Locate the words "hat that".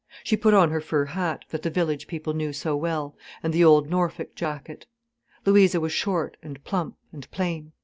1.05-1.61